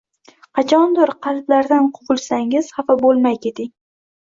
[0.59, 3.75] Qachondir qalblardan quvilsangiz xafa bo’lmay keting